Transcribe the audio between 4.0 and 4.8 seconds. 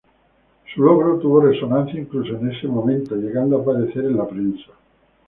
en la prensa.